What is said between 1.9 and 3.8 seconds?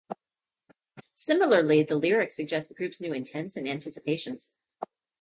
lyrics suggest the group's new intents and